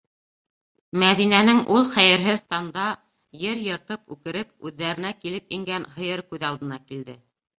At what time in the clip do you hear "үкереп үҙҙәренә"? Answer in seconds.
4.15-5.11